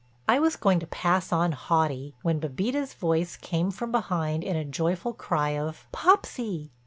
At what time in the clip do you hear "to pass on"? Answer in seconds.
0.79-1.51